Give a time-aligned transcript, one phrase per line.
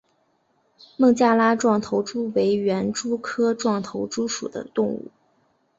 [0.97, 5.11] 孟加拉壮头蛛为园蛛科壮头蛛属的动物。